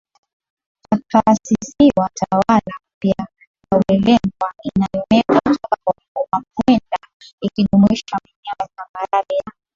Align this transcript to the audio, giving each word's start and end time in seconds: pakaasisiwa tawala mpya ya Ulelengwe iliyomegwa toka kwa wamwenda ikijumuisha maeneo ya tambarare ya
pakaasisiwa 0.89 2.05
tawala 2.15 2.75
mpya 2.95 3.27
ya 3.71 3.77
Ulelengwe 3.77 4.31
iliyomegwa 4.63 5.41
toka 5.61 5.77
kwa 5.83 6.27
wamwenda 6.31 6.97
ikijumuisha 7.41 8.17
maeneo 8.23 8.55
ya 8.59 8.67
tambarare 8.75 9.35
ya 9.37 9.51